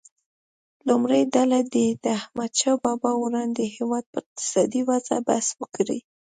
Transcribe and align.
لومړۍ 0.87 1.21
ډله 1.35 1.59
دې 1.73 1.87
د 2.03 2.05
احمدشاه 2.19 2.75
بابا 2.85 3.11
وړاندې 3.23 3.63
هیواد 3.75 4.05
په 4.11 4.17
اقتصادي 4.23 4.81
وضعه 4.89 5.17
بحث 5.27 5.47
وکړي. 5.61 5.99